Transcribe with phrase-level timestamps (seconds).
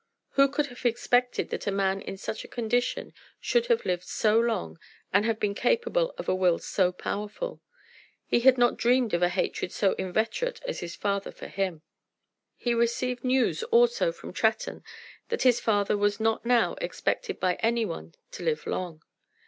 [0.31, 4.39] Who could have expected that a man in such a condition should have lived so
[4.39, 4.79] long,
[5.13, 7.61] and have been capable of a will so powerful?
[8.25, 11.83] He had not dreamed of a hatred so inveterate as his father's for him.
[12.55, 14.83] He received news also from Tretton
[15.29, 19.03] that his father was not now expected by any one to live long.